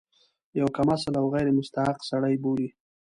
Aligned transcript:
یو 0.59 0.67
کم 0.75 0.87
اصل 0.95 1.13
او 1.21 1.25
غیر 1.33 1.47
مستحق 1.57 1.99
سړی 2.09 2.35
بولي. 2.43 2.67